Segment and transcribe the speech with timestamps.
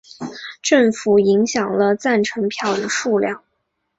[0.63, 3.43] 政府影响了赞成票的数量。